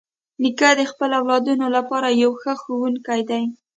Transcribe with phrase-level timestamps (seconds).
[0.41, 3.43] نیکه د خپلو اولادونو لپاره یو ښه ښوونکی دی.